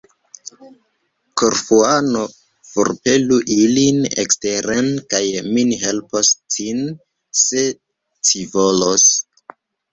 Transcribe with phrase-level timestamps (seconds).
[1.41, 2.23] Korfuano,
[2.69, 6.83] forpelu ilin eksteren, kaj mi helpos cin,
[7.45, 7.65] se
[8.29, 9.09] ci volos!